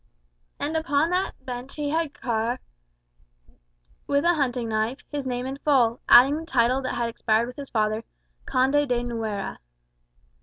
And 0.59 0.75
upon 0.75 1.11
that 1.11 1.35
bench 1.45 1.75
he 1.75 1.91
had 1.91 2.15
carved, 2.15 2.63
with 4.07 4.25
a 4.25 4.33
hunting 4.33 4.67
knife, 4.69 5.03
his 5.11 5.27
name 5.27 5.45
in 5.45 5.57
full, 5.59 6.01
adding 6.09 6.37
the 6.39 6.45
title 6.47 6.81
that 6.81 6.95
had 6.95 7.07
expired 7.07 7.45
with 7.45 7.55
his 7.57 7.69
father, 7.69 8.03
"Conde 8.47 8.89
de 8.89 9.03
Nuera." 9.03 9.59